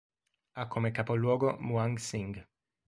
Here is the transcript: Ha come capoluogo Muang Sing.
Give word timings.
Ha 0.53 0.65
come 0.65 0.89
capoluogo 0.89 1.57
Muang 1.59 1.99
Sing. 1.99 2.43